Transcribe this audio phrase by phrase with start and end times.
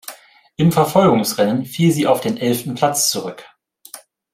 [0.55, 3.45] Im Verfolgungsrennen fiel sie auf den elften Platz zurück.